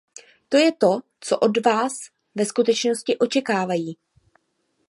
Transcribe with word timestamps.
To 0.49 0.57
je 0.57 0.71
to, 0.71 0.99
co 1.21 1.39
od 1.39 1.65
nás 1.65 1.93
ve 2.35 2.45
skutečnosti 2.45 3.17
očekávají. 3.17 3.97